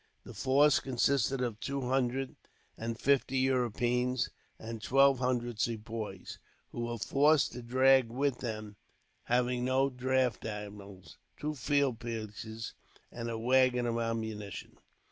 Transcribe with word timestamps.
The 0.23 0.33
force 0.33 0.79
consisted 0.79 1.41
of 1.41 1.59
two 1.59 1.81
hundred 1.81 2.35
and 2.75 2.99
fifty 2.99 3.37
Europeans, 3.37 4.31
and 4.57 4.81
twelve 4.81 5.19
hundred 5.19 5.59
Sepoys, 5.59 6.39
who 6.71 6.85
were 6.85 6.97
forced 6.97 7.51
to 7.51 7.61
drag 7.61 8.09
with 8.09 8.39
them, 8.39 8.77
having 9.25 9.63
no 9.63 9.91
draft 9.91 10.43
animals, 10.43 11.19
two 11.37 11.53
field 11.53 11.99
pieces 11.99 12.73
and 13.11 13.29
a 13.29 13.37
waggon 13.37 13.85
of 13.85 13.99
ammunition. 13.99 14.79